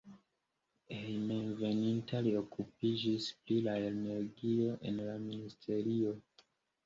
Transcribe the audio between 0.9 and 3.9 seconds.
Hejmenveninta li okupiĝis pri la